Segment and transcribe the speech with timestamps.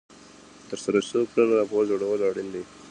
[0.63, 2.63] د ترسره شوو کړنو راپور جوړول اړین دي.